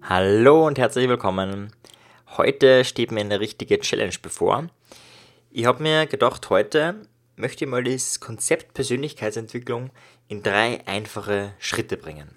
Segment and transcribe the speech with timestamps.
[0.00, 1.70] Hallo und herzlich willkommen.
[2.38, 4.70] Heute steht mir eine richtige Challenge bevor.
[5.50, 7.02] Ich habe mir gedacht, heute
[7.36, 9.90] möchte ich mal das Konzept Persönlichkeitsentwicklung
[10.28, 12.30] in drei einfache Schritte bringen.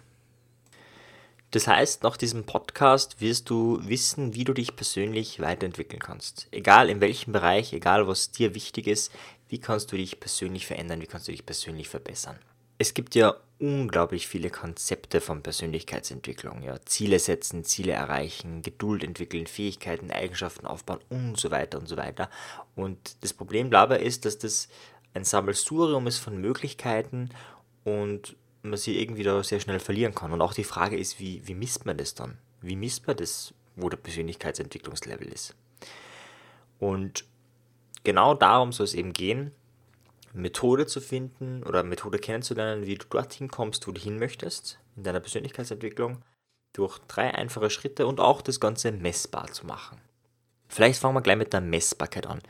[1.51, 6.49] Das heißt, nach diesem Podcast wirst du wissen, wie du dich persönlich weiterentwickeln kannst.
[6.51, 9.13] Egal in welchem Bereich, egal was dir wichtig ist,
[9.47, 12.37] wie kannst du dich persönlich verändern, wie kannst du dich persönlich verbessern.
[12.77, 16.61] Es gibt ja unglaublich viele Konzepte von Persönlichkeitsentwicklung.
[16.61, 16.79] Ja.
[16.85, 22.29] Ziele setzen, Ziele erreichen, Geduld entwickeln, Fähigkeiten, Eigenschaften aufbauen und so weiter und so weiter.
[22.75, 24.69] Und das Problem dabei ist, dass das
[25.13, 27.29] ein Sammelsurium ist von Möglichkeiten
[27.83, 30.31] und man sie irgendwie da sehr schnell verlieren kann.
[30.31, 32.37] Und auch die Frage ist, wie, wie misst man das dann?
[32.61, 35.55] Wie misst man das, wo der Persönlichkeitsentwicklungslevel ist?
[36.79, 37.25] Und
[38.03, 39.51] genau darum soll es eben gehen,
[40.37, 45.03] Methode zu finden oder Methode kennenzulernen, wie du dorthin kommst, wo du hin möchtest in
[45.03, 46.23] deiner Persönlichkeitsentwicklung,
[46.73, 49.99] durch drei einfache Schritte und auch das Ganze messbar zu machen.
[50.67, 52.41] Vielleicht fangen wir gleich mit der Messbarkeit an.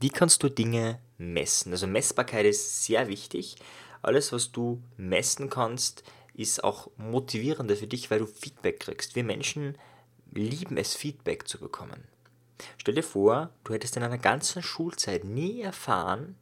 [0.00, 1.72] Wie kannst du Dinge messen?
[1.72, 3.56] Also Messbarkeit ist sehr wichtig.
[4.02, 9.14] Alles, was du messen kannst, ist auch motivierender für dich, weil du Feedback kriegst.
[9.14, 9.76] Wir Menschen
[10.32, 12.04] lieben es, Feedback zu bekommen.
[12.78, 16.36] Stell dir vor, du hättest in einer ganzen Schulzeit nie erfahren,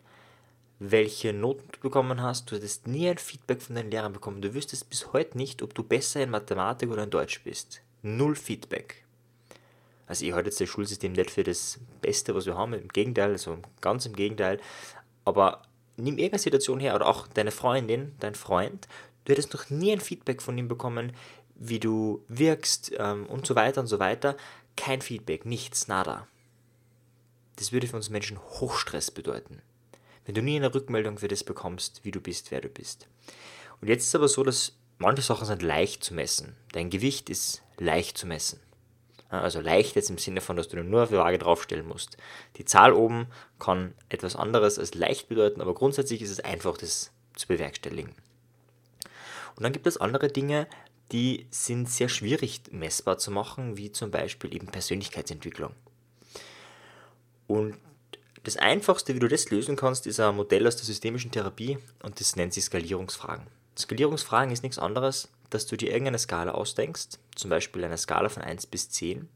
[0.90, 2.50] welche Noten du bekommen hast.
[2.50, 4.42] Du hättest nie ein Feedback von deinen Lehrern bekommen.
[4.42, 7.80] Du wüsstest bis heute nicht, ob du besser in Mathematik oder in Deutsch bist.
[8.02, 9.04] Null Feedback.
[10.06, 12.74] Also ich halte jetzt das Schulsystem nicht für das Beste, was wir haben.
[12.74, 14.60] Im Gegenteil, also ganz im Gegenteil.
[15.24, 15.62] Aber
[15.96, 18.86] nimm irgendeine Situation her oder auch deine Freundin, dein Freund.
[19.24, 21.12] Du hättest noch nie ein Feedback von ihm bekommen,
[21.54, 24.36] wie du wirkst ähm, und so weiter und so weiter.
[24.76, 26.26] Kein Feedback, nichts, nada.
[27.56, 29.62] Das würde für uns Menschen Hochstress bedeuten
[30.24, 33.08] wenn du nie eine Rückmeldung für das bekommst, wie du bist, wer du bist.
[33.80, 36.56] Und jetzt ist aber so, dass manche Sachen sind leicht zu messen.
[36.72, 38.60] Dein Gewicht ist leicht zu messen.
[39.28, 42.16] Also leicht jetzt im Sinne von, dass du nur auf die Waage draufstellen musst.
[42.56, 43.26] Die Zahl oben
[43.58, 48.14] kann etwas anderes als leicht bedeuten, aber grundsätzlich ist es einfach, das zu bewerkstelligen.
[49.56, 50.68] Und dann gibt es andere Dinge,
[51.12, 55.74] die sind sehr schwierig messbar zu machen, wie zum Beispiel eben Persönlichkeitsentwicklung.
[57.46, 57.76] Und
[58.44, 62.20] das einfachste, wie du das lösen kannst, ist ein Modell aus der systemischen Therapie und
[62.20, 63.46] das nennt sich Skalierungsfragen.
[63.76, 68.42] Skalierungsfragen ist nichts anderes, dass du dir irgendeine Skala ausdenkst, zum Beispiel eine Skala von
[68.42, 69.28] 1 bis 10,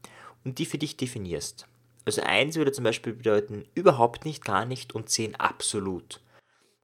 [0.45, 1.65] und die für dich definierst.
[2.05, 6.21] Also 1 würde zum Beispiel bedeuten überhaupt nicht, gar nicht und 10 absolut.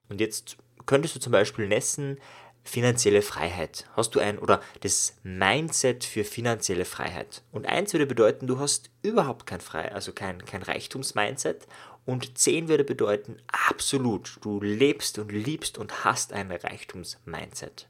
[0.10, 2.20] Und jetzt könntest du zum Beispiel messen,
[2.64, 3.88] finanzielle Freiheit.
[3.96, 7.44] Hast du ein oder das Mindset für finanzielle Freiheit.
[7.52, 11.68] Und eins würde bedeuten, du hast überhaupt kein Frei, also kein, kein Reichtums-Mindset
[12.06, 17.88] und 10 würde bedeuten, absolut, du lebst und liebst und hast ein Reichtums-Mindset.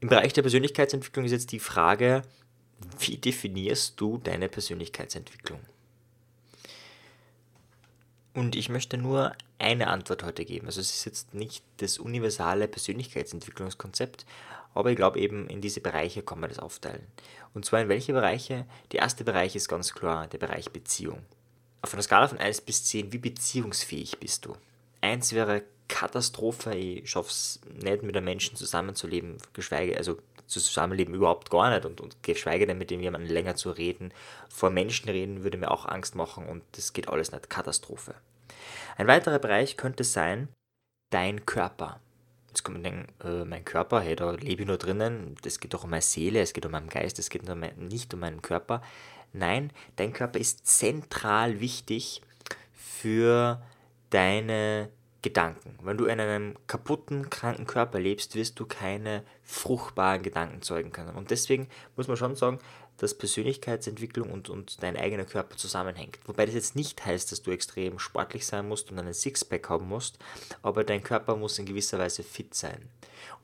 [0.00, 2.22] Im Bereich der Persönlichkeitsentwicklung ist jetzt die Frage,
[2.98, 5.60] wie definierst du deine Persönlichkeitsentwicklung?
[8.34, 10.66] Und ich möchte nur eine Antwort heute geben.
[10.66, 14.26] Also es ist jetzt nicht das universale Persönlichkeitsentwicklungskonzept,
[14.74, 17.06] aber ich glaube eben in diese Bereiche kann man das aufteilen.
[17.54, 18.66] Und zwar in welche Bereiche?
[18.90, 21.22] Der erste Bereich ist ganz klar der Bereich Beziehung.
[21.82, 24.56] Auf einer Skala von 1 bis 10, wie beziehungsfähig bist du?
[25.00, 31.50] 1 wäre Katastrophe, ich schaffe es nicht mit einem Menschen zusammenzuleben, geschweige, also zusammenleben überhaupt
[31.50, 34.12] gar nicht und, und geschweige denn mit dem jemanden länger zu reden.
[34.48, 37.50] Vor Menschen reden würde mir auch Angst machen und das geht alles nicht.
[37.50, 38.14] Katastrophe.
[38.96, 40.48] Ein weiterer Bereich könnte sein,
[41.10, 42.00] dein Körper.
[42.48, 45.74] Jetzt kann man denken, äh, mein Körper, hey, da lebe ich nur drinnen, es geht
[45.74, 47.42] doch um meine Seele, es geht um meinen Geist, es geht
[47.78, 48.82] nicht um meinen Körper.
[49.32, 52.22] Nein, dein Körper ist zentral wichtig
[52.72, 53.62] für
[54.10, 54.90] deine
[55.22, 55.78] Gedanken.
[55.82, 61.14] Wenn du in einem kaputten, kranken Körper lebst, wirst du keine fruchtbaren Gedanken zeugen können.
[61.16, 62.58] Und deswegen muss man schon sagen,
[62.98, 66.18] dass Persönlichkeitsentwicklung und, und dein eigener Körper zusammenhängt.
[66.26, 69.88] Wobei das jetzt nicht heißt, dass du extrem sportlich sein musst und einen Sixpack haben
[69.88, 70.18] musst,
[70.62, 72.88] aber dein Körper muss in gewisser Weise fit sein.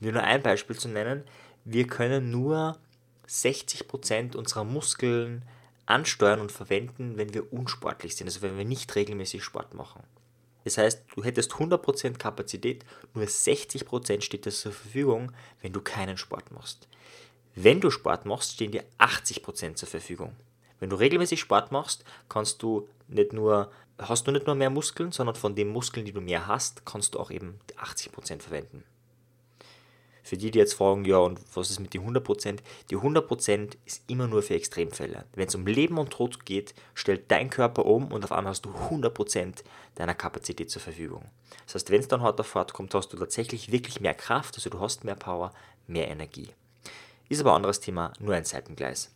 [0.00, 1.24] Um dir nur ein Beispiel zu nennen,
[1.64, 2.76] wir können nur
[3.28, 5.42] 60% unserer Muskeln
[5.88, 10.02] ansteuern und verwenden, wenn wir unsportlich sind, also wenn wir nicht regelmäßig Sport machen.
[10.64, 15.32] Das heißt, du hättest 100% Kapazität, nur 60% steht dir zur Verfügung,
[15.62, 16.88] wenn du keinen Sport machst.
[17.54, 20.36] Wenn du Sport machst, stehen dir 80% zur Verfügung.
[20.78, 25.10] Wenn du regelmäßig Sport machst, kannst du nicht nur, hast du nicht nur mehr Muskeln,
[25.10, 28.84] sondern von den Muskeln, die du mehr hast, kannst du auch eben 80% verwenden.
[30.28, 32.58] Für die, die jetzt fragen, ja, und was ist mit den 100%?
[32.90, 35.24] Die 100% ist immer nur für Extremfälle.
[35.34, 38.66] Wenn es um Leben und Tod geht, stellt dein Körper um und auf einmal hast
[38.66, 39.64] du 100%
[39.94, 41.24] deiner Kapazität zur Verfügung.
[41.64, 44.56] Das heißt, wenn es dann hart auf Fahrt kommt, hast du tatsächlich wirklich mehr Kraft,
[44.56, 45.54] also du hast mehr Power,
[45.86, 46.50] mehr Energie.
[47.30, 49.10] Ist aber ein anderes Thema, nur ein Seitengleis.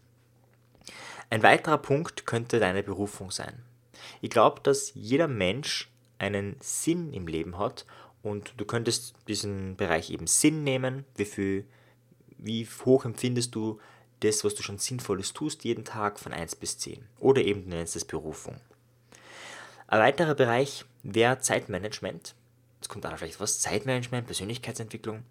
[1.29, 3.63] Ein weiterer Punkt könnte deine Berufung sein.
[4.23, 7.85] Ich glaube, dass jeder Mensch einen Sinn im Leben hat
[8.23, 11.67] und du könntest diesen Bereich eben Sinn nehmen, wie, viel,
[12.39, 13.81] wie hoch empfindest du
[14.21, 17.05] das, was du schon Sinnvolles tust, jeden Tag von 1 bis 10.
[17.19, 18.57] Oder eben du nennst es Berufung.
[19.89, 22.35] Ein weiterer Bereich wäre Zeitmanagement.
[22.77, 25.25] Jetzt kommt da vielleicht was, Zeitmanagement, Persönlichkeitsentwicklung.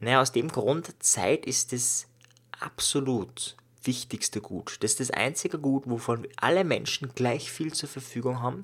[0.00, 2.06] Naja, aus dem Grund, Zeit ist das
[2.58, 4.76] absolut wichtigste Gut.
[4.80, 8.62] Das ist das einzige Gut, wovon alle Menschen gleich viel zur Verfügung haben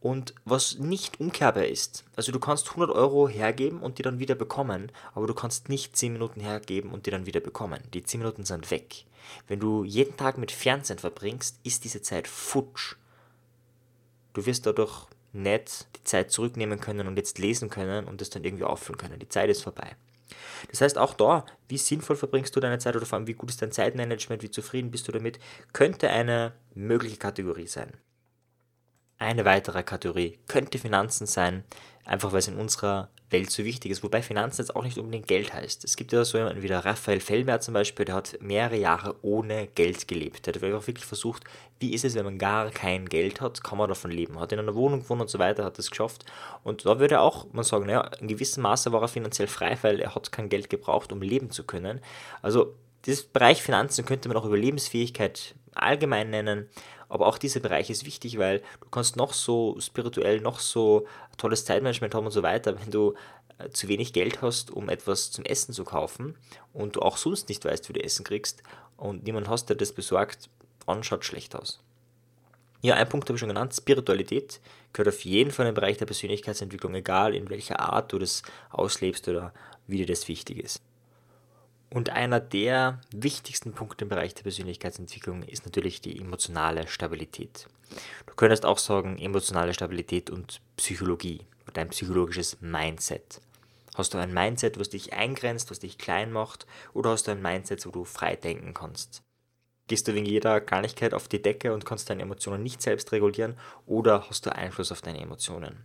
[0.00, 2.04] und was nicht umkehrbar ist.
[2.14, 5.96] Also du kannst 100 Euro hergeben und die dann wieder bekommen, aber du kannst nicht
[5.96, 7.80] 10 Minuten hergeben und die dann wieder bekommen.
[7.94, 9.04] Die 10 Minuten sind weg.
[9.48, 12.96] Wenn du jeden Tag mit Fernsehen verbringst, ist diese Zeit futsch.
[14.34, 18.44] Du wirst dadurch nicht die Zeit zurücknehmen können und jetzt lesen können und das dann
[18.44, 19.18] irgendwie auffüllen können.
[19.18, 19.96] Die Zeit ist vorbei.
[20.70, 23.50] Das heißt, auch da, wie sinnvoll verbringst du deine Zeit oder vor allem, wie gut
[23.50, 25.38] ist dein Zeitmanagement, wie zufrieden bist du damit,
[25.72, 27.92] könnte eine mögliche Kategorie sein.
[29.18, 31.64] Eine weitere Kategorie könnte Finanzen sein,
[32.04, 35.26] einfach weil es in unserer Welt so wichtig ist, wobei Finanzen jetzt auch nicht unbedingt
[35.26, 35.84] Geld heißt.
[35.84, 39.16] Es gibt ja so jemanden wie der Raphael Fellmer zum Beispiel, der hat mehrere Jahre
[39.22, 40.46] ohne Geld gelebt.
[40.46, 41.42] Der hat einfach wirklich versucht,
[41.80, 44.38] wie ist es, wenn man gar kein Geld hat, kann man davon leben.
[44.38, 46.24] Hat in einer Wohnung gewohnt und so weiter, hat das geschafft.
[46.62, 49.98] Und da würde auch man sagen, naja, in gewissem Maße war er finanziell frei, weil
[49.98, 52.00] er hat kein Geld gebraucht, um leben zu können.
[52.42, 52.74] Also
[53.06, 56.68] dieses Bereich Finanzen könnte man auch Überlebensfähigkeit allgemein nennen.
[57.08, 61.06] Aber auch dieser Bereich ist wichtig, weil du kannst noch so spirituell, noch so
[61.36, 63.14] tolles Zeitmanagement haben und so weiter, wenn du
[63.58, 66.36] äh, zu wenig Geld hast, um etwas zum Essen zu kaufen
[66.72, 68.62] und du auch sonst nicht weißt, wie du Essen kriegst
[68.96, 70.50] und niemand hast, der das besorgt,
[70.86, 71.80] dann schaut schlecht aus.
[72.82, 74.60] Ja, ein Punkt habe ich schon genannt, Spiritualität
[74.92, 78.42] gehört auf jeden Fall in den Bereich der Persönlichkeitsentwicklung, egal in welcher Art du das
[78.70, 79.52] auslebst oder
[79.86, 80.80] wie dir das wichtig ist.
[81.90, 87.68] Und einer der wichtigsten Punkte im Bereich der Persönlichkeitsentwicklung ist natürlich die emotionale Stabilität.
[88.26, 93.40] Du könntest auch sagen, emotionale Stabilität und Psychologie oder ein psychologisches Mindset.
[93.94, 97.40] Hast du ein Mindset, was dich eingrenzt, was dich klein macht, oder hast du ein
[97.40, 99.22] Mindset, wo du frei denken kannst?
[99.88, 103.56] Gehst du wegen jeder Kleinigkeit auf die Decke und kannst deine Emotionen nicht selbst regulieren,
[103.86, 105.84] oder hast du Einfluss auf deine Emotionen?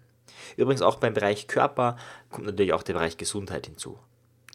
[0.57, 1.97] Übrigens auch beim Bereich Körper
[2.29, 3.99] kommt natürlich auch der Bereich Gesundheit hinzu.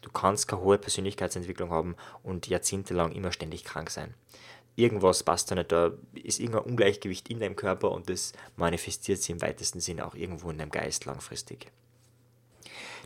[0.01, 4.13] Du kannst keine hohe Persönlichkeitsentwicklung haben und jahrzehntelang immer ständig krank sein.
[4.75, 9.31] Irgendwas passt da nicht, da ist irgendein Ungleichgewicht in deinem Körper und das manifestiert sich
[9.31, 11.71] im weitesten Sinne auch irgendwo in deinem Geist langfristig.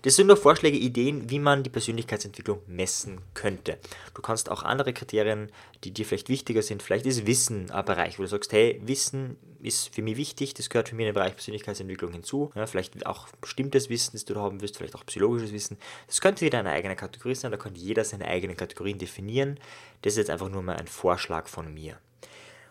[0.04, 3.78] Das sind nur Vorschläge, Ideen, wie man die Persönlichkeitsentwicklung messen könnte.
[4.16, 5.52] Du kannst auch andere Kriterien,
[5.84, 9.38] die dir vielleicht wichtiger sind, vielleicht ist Wissen ein Bereich, wo du sagst, hey, Wissen
[9.62, 12.52] ist für mich wichtig, das gehört für mich in den Bereich Persönlichkeitsentwicklung hinzu.
[12.56, 15.78] Ja, vielleicht auch bestimmtes Wissen, das du da haben wirst, vielleicht auch psychologisches Wissen.
[16.08, 19.60] Das könnte wieder eine eigene Kategorie sein, da kann jeder seine eigenen Kategorien definieren.
[20.02, 22.00] Das ist jetzt einfach nur mal ein Vorschlag von mir.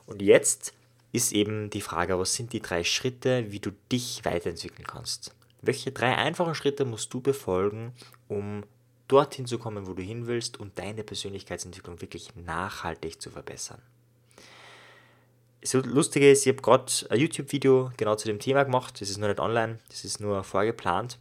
[0.05, 0.75] Und jetzt
[1.13, 5.33] ist eben die Frage, was sind die drei Schritte, wie du dich weiterentwickeln kannst.
[5.63, 7.93] Welche drei einfachen Schritte musst du befolgen,
[8.29, 8.65] um
[9.09, 13.83] dorthin zu kommen, wo du hin willst und deine Persönlichkeitsentwicklung wirklich nachhaltig zu verbessern?
[15.61, 18.99] Das Lustige ist, ich habe gerade ein YouTube-Video genau zu dem Thema gemacht.
[19.01, 21.19] Das ist noch nicht online, das ist nur vorgeplant.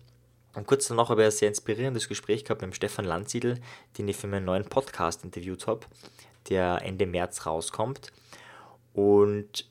[0.54, 3.60] Und kurz danach habe ich ein sehr inspirierendes Gespräch gehabt mit dem Stefan Landsiedel,
[3.98, 5.86] den ich für meinen neuen Podcast interviewt habe,
[6.50, 8.14] der Ende März rauskommt.
[8.94, 9.70] Und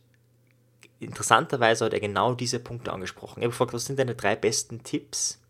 [1.00, 3.40] interessanterweise hat er genau diese Punkte angesprochen.
[3.40, 5.40] Er hat gefragt, was sind deine drei besten Tipps,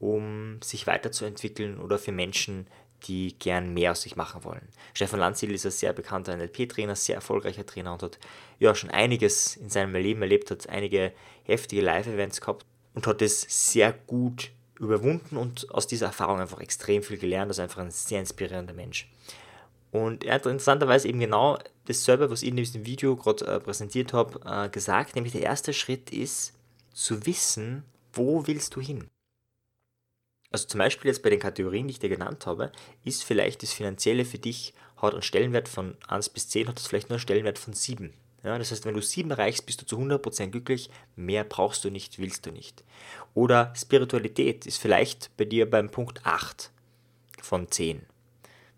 [0.00, 2.66] um sich weiterzuentwickeln oder für Menschen,
[3.04, 4.68] die gern mehr aus sich machen wollen.
[4.92, 8.18] Stefan Landsiedel ist ein sehr bekannter NLP-Trainer, sehr erfolgreicher Trainer und hat
[8.58, 11.12] ja schon einiges in seinem Leben erlebt, hat einige
[11.44, 14.50] heftige Live-Events gehabt und hat es sehr gut
[14.80, 17.50] überwunden und aus dieser Erfahrung einfach extrem viel gelernt.
[17.50, 19.08] Das ist einfach ein sehr inspirierender Mensch.
[19.90, 24.12] Und er hat interessanterweise eben genau dasselbe, was ich in diesem Video gerade äh, präsentiert
[24.12, 26.54] habe, äh, gesagt, nämlich der erste Schritt ist
[26.92, 29.08] zu wissen, wo willst du hin.
[30.50, 32.72] Also zum Beispiel jetzt bei den Kategorien, die ich dir genannt habe,
[33.04, 36.86] ist vielleicht das Finanzielle für dich, hat einen Stellenwert von 1 bis 10, hat das
[36.86, 38.12] vielleicht nur einen Stellenwert von 7.
[38.44, 41.90] Ja, das heißt, wenn du 7 erreichst, bist du zu 100% glücklich, mehr brauchst du
[41.90, 42.84] nicht, willst du nicht.
[43.34, 46.70] Oder Spiritualität ist vielleicht bei dir beim Punkt 8
[47.42, 48.06] von 10.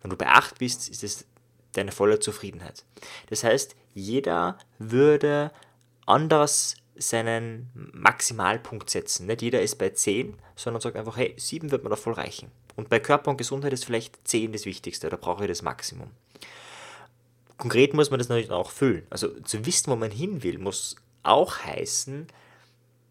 [0.01, 1.25] Wenn du bei 8 bist, ist es
[1.73, 2.83] deine volle Zufriedenheit.
[3.29, 5.51] Das heißt, jeder würde
[6.05, 9.27] anders seinen Maximalpunkt setzen.
[9.27, 12.51] Nicht jeder ist bei 10, sondern sagt einfach, hey, 7 wird mir da voll reichen.
[12.75, 16.11] Und bei Körper und Gesundheit ist vielleicht 10 das Wichtigste, da brauche ich das Maximum.
[17.57, 19.05] Konkret muss man das natürlich auch füllen.
[19.09, 22.27] Also zu wissen, wo man hin will, muss auch heißen,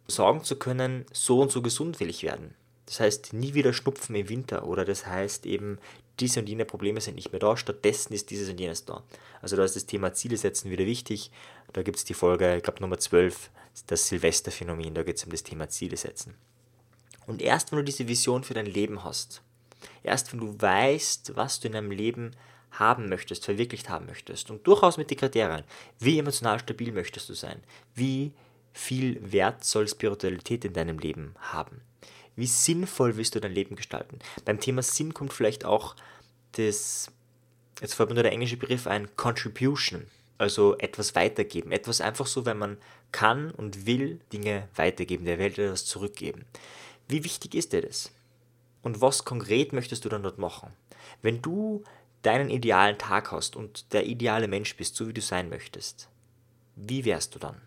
[0.09, 2.55] sagen zu können, so und so gesund will ich werden.
[2.87, 5.79] Das heißt, nie wieder Schnupfen im Winter oder das heißt eben,
[6.21, 9.03] diese und jene Probleme sind nicht mehr da, stattdessen ist dieses und jenes da.
[9.41, 11.31] Also da ist das Thema Ziele setzen wieder wichtig.
[11.73, 13.51] Da gibt es die Folge, ich glaube Nummer 12,
[13.87, 16.35] das Silvesterphänomen, da geht es um das Thema Ziele setzen.
[17.27, 19.43] Und erst wenn du diese Vision für dein Leben hast,
[20.03, 22.33] erst wenn du weißt, was du in deinem Leben
[22.73, 25.65] haben möchtest, verwirklicht haben möchtest und durchaus mit den Kriterien,
[25.99, 27.63] wie emotional stabil möchtest du sein,
[27.95, 28.33] wie
[28.73, 31.83] viel Wert soll Spiritualität in deinem Leben haben,
[32.41, 34.19] wie sinnvoll willst du dein Leben gestalten.
[34.45, 35.95] Beim Thema Sinn kommt vielleicht auch
[36.53, 37.11] das,
[37.81, 40.07] jetzt fällt mir nur der englische Begriff ein, Contribution,
[40.39, 42.79] also etwas weitergeben, etwas einfach so, wenn man
[43.13, 46.45] kann und will Dinge weitergeben, der Welt etwas zurückgeben.
[47.09, 48.11] Wie wichtig ist dir das?
[48.83, 50.73] Und was konkret möchtest du dann dort machen?
[51.23, 51.85] Wenn du
[52.23, 56.09] deinen idealen Tag hast und der ideale Mensch bist, so wie du sein möchtest,
[56.77, 57.61] wie wärst du dann?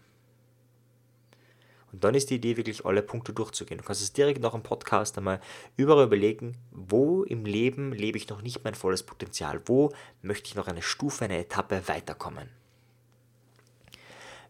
[1.93, 3.77] Und dann ist die Idee, wirklich alle Punkte durchzugehen.
[3.77, 5.39] Du kannst es direkt nach dem Podcast einmal
[5.77, 10.55] überall überlegen, wo im Leben lebe ich noch nicht mein volles Potenzial, wo möchte ich
[10.55, 12.49] noch eine Stufe, eine Etappe weiterkommen.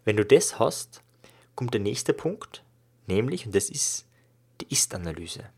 [0.06, 1.02] Wenn du das hast,
[1.56, 2.64] kommt der nächste Punkt,
[3.08, 4.06] nämlich, und das ist
[4.62, 5.50] die Ist-Analyse.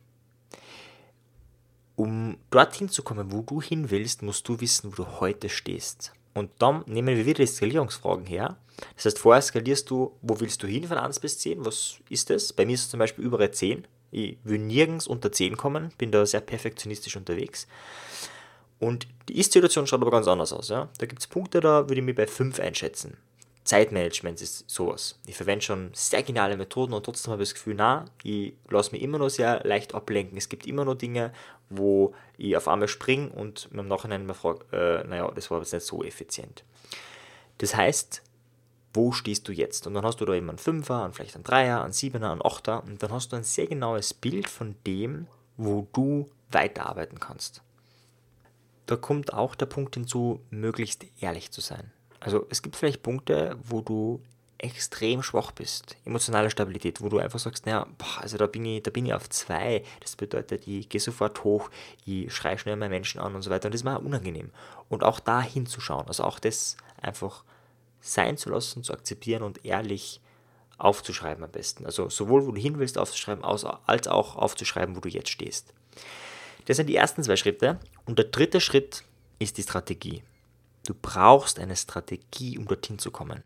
[1.96, 6.15] Um dorthin zu kommen, wo du hin willst, musst du wissen, wo du heute stehst.
[6.36, 8.58] Und dann nehmen wir wieder die Skalierungsfragen her.
[8.96, 11.66] Das heißt, vorher skalierst du, wo willst du hin von 1 bis 10?
[11.66, 12.54] Was ist das?
[12.54, 13.88] Bei mir ist es zum Beispiel überall 10.
[14.12, 17.68] Ich will nirgends unter 10 kommen, bin da sehr perfektionistisch unterwegs.
[18.80, 20.70] Und die Ist-Situation schaut aber ganz anders aus.
[20.70, 20.90] Ja?
[20.98, 23.18] Da gibt es Punkte, da würde ich mich bei 5 einschätzen.
[23.66, 25.20] Zeitmanagement ist sowas.
[25.26, 28.92] Ich verwende schon sehr geniale Methoden und trotzdem habe ich das Gefühl, na, ich lasse
[28.92, 30.38] mich immer noch sehr leicht ablenken.
[30.38, 31.34] Es gibt immer noch Dinge,
[31.70, 35.60] wo ich auf einmal springe und mir im Nachhinein mir frage, äh, naja, das war
[35.60, 36.64] jetzt nicht so effizient.
[37.58, 38.22] Das heißt,
[38.94, 39.88] wo stehst du jetzt?
[39.88, 42.46] Und dann hast du da eben einen Fünfer, einen vielleicht einen Dreier, einen Siebener, einen
[42.46, 45.26] Achter und dann hast du ein sehr genaues Bild von dem,
[45.58, 47.64] wo du weiterarbeiten kannst.
[48.86, 51.92] Da kommt auch der Punkt hinzu, möglichst ehrlich zu sein.
[52.26, 54.20] Also es gibt vielleicht Punkte, wo du
[54.58, 58.82] extrem schwach bist, emotionale Stabilität, wo du einfach sagst, naja, boah, also da bin ich,
[58.82, 61.70] da bin ich auf zwei, das bedeutet, ich gehe sofort hoch,
[62.04, 64.50] ich schreie schnell meine Menschen an und so weiter und das ist mir unangenehm.
[64.90, 67.44] Und auch da hinzuschauen, also auch das einfach
[68.02, 70.20] sein zu lassen, zu akzeptieren und ehrlich
[70.80, 71.86] aufzuschreiben am besten.
[71.86, 75.74] Also sowohl wo du hin willst aufzuschreiben, als auch aufzuschreiben, wo du jetzt stehst.
[76.66, 79.04] Das sind die ersten zwei Schritte und der dritte Schritt
[79.38, 80.24] ist die Strategie.
[80.86, 83.44] Du brauchst eine Strategie, um dorthin zu kommen.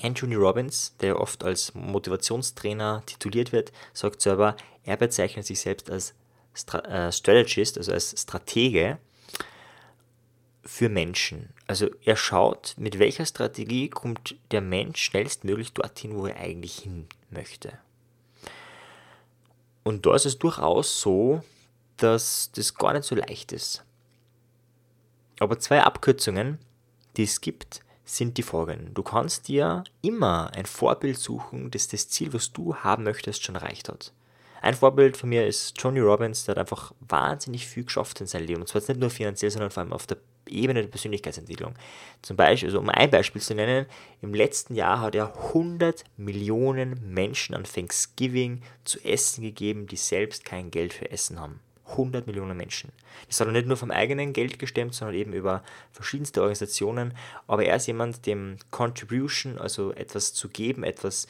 [0.00, 6.14] Anthony Robbins, der oft als Motivationstrainer tituliert wird, sagt selber, er bezeichnet sich selbst als
[6.84, 8.98] äh, Strategist, also als Stratege
[10.64, 11.50] für Menschen.
[11.66, 17.06] Also er schaut, mit welcher Strategie kommt der Mensch schnellstmöglich dorthin, wo er eigentlich hin
[17.30, 17.78] möchte.
[19.84, 21.42] Und da ist es durchaus so,
[21.96, 23.84] dass das gar nicht so leicht ist.
[25.38, 26.58] Aber zwei Abkürzungen,
[27.16, 28.94] die es gibt, sind die folgenden.
[28.94, 33.54] Du kannst dir immer ein Vorbild suchen, das das Ziel, was du haben möchtest, schon
[33.54, 34.12] erreicht hat.
[34.60, 38.46] Ein Vorbild von mir ist Johnny Robbins, der hat einfach wahnsinnig viel geschafft in seinem
[38.46, 38.60] Leben.
[38.60, 41.74] Und zwar nicht nur finanziell, sondern vor allem auf der Ebene der Persönlichkeitsentwicklung.
[42.22, 43.86] Zum Beispiel, also um ein Beispiel zu nennen,
[44.20, 50.44] im letzten Jahr hat er 100 Millionen Menschen an Thanksgiving zu essen gegeben, die selbst
[50.44, 51.60] kein Geld für Essen haben.
[51.88, 52.92] 100 Millionen Menschen.
[53.28, 55.62] Das hat er nicht nur vom eigenen Geld gestemmt, sondern eben über
[55.92, 57.14] verschiedenste Organisationen.
[57.46, 61.26] Aber er ist jemand, dem Contribution, also etwas zu geben, etwas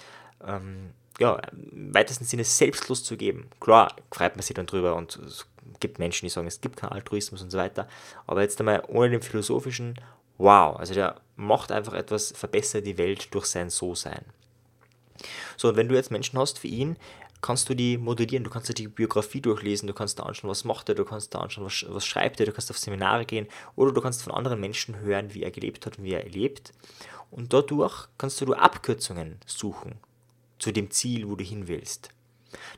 [0.46, 1.40] ähm, ja,
[1.70, 3.48] im weitesten Sinne selbstlos zu geben.
[3.60, 5.46] Klar, freut man sich dann drüber und es
[5.80, 7.88] gibt Menschen, die sagen, es gibt keinen Altruismus und so weiter.
[8.26, 9.94] Aber jetzt einmal ohne den philosophischen,
[10.38, 14.24] wow, also der macht einfach etwas, verbessert die Welt durch sein So-Sein.
[15.56, 16.96] So, und wenn du jetzt Menschen hast für ihn,
[17.42, 20.64] kannst du die modellieren, du kannst dir die Biografie durchlesen, du kannst da anschauen, was
[20.64, 23.48] macht er, du kannst da anschauen, was, was schreibt er, du kannst auf Seminare gehen
[23.76, 26.72] oder du kannst von anderen Menschen hören, wie er gelebt hat und wie er erlebt.
[27.30, 29.96] Und dadurch kannst du Abkürzungen suchen
[30.58, 32.10] zu dem Ziel, wo du hin willst.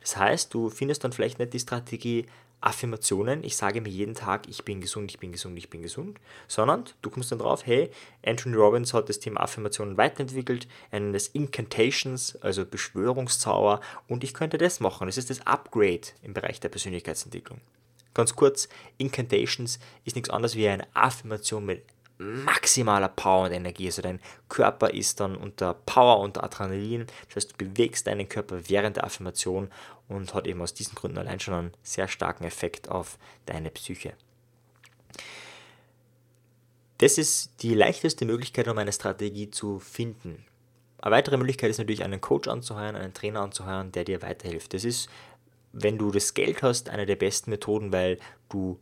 [0.01, 2.27] Das heißt, du findest dann vielleicht nicht die Strategie,
[2.65, 6.19] Affirmationen, ich sage mir jeden Tag, ich bin gesund, ich bin gesund, ich bin gesund,
[6.49, 7.91] sondern du kommst dann drauf, hey,
[8.25, 14.33] Anthony Robbins hat das Thema Affirmationen weiterentwickelt, er nennt es Incantations, also Beschwörungszauber und ich
[14.33, 15.07] könnte das machen.
[15.07, 17.61] Das ist das Upgrade im Bereich der Persönlichkeitsentwicklung.
[18.15, 21.83] Ganz kurz, Incantations ist nichts anderes wie eine Affirmation mit
[22.19, 23.87] maximaler Power und Energie.
[23.87, 27.07] Also dein Körper ist dann unter Power, unter Adrenalin.
[27.27, 29.69] Das heißt, du bewegst deinen Körper während der Affirmation
[30.09, 34.15] und hat eben aus diesen Gründen allein schon einen sehr starken Effekt auf deine Psyche.
[36.99, 40.45] Das ist die leichteste Möglichkeit, um eine Strategie zu finden.
[40.99, 44.73] Eine weitere Möglichkeit ist natürlich, einen Coach anzuheuern, einen Trainer anzuheuern, der dir weiterhilft.
[44.75, 45.09] Das ist,
[45.73, 48.19] wenn du das Geld hast, eine der besten Methoden, weil
[48.49, 48.79] du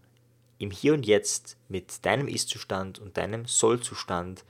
[0.58, 4.44] im Hier und Jetzt mit deinem Ist-Zustand und deinem Soll-Zustand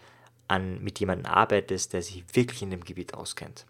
[0.48, 3.64] an, mit jemandem arbeitest, der sich wirklich in dem Gebiet auskennt.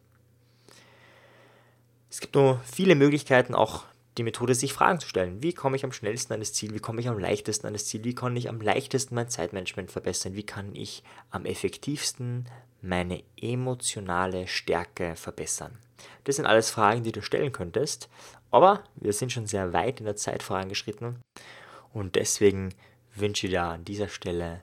[2.12, 3.84] Es gibt nur viele Möglichkeiten, auch
[4.18, 5.42] die Methode, sich Fragen zu stellen.
[5.42, 6.74] Wie komme ich am schnellsten an das Ziel?
[6.74, 8.04] Wie komme ich am leichtesten an das Ziel?
[8.04, 10.34] Wie kann ich am leichtesten mein Zeitmanagement verbessern?
[10.34, 12.50] Wie kann ich am effektivsten
[12.82, 15.78] meine emotionale Stärke verbessern?
[16.24, 18.10] Das sind alles Fragen, die du stellen könntest.
[18.50, 21.18] Aber wir sind schon sehr weit in der Zeit vorangeschritten.
[21.94, 22.74] Und deswegen
[23.14, 24.60] wünsche ich dir an dieser Stelle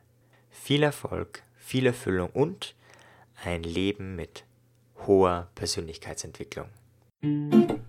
[0.51, 2.75] viel Erfolg, viel Erfüllung und
[3.43, 4.43] ein Leben mit
[5.07, 6.69] hoher Persönlichkeitsentwicklung.
[7.21, 7.88] Thank you.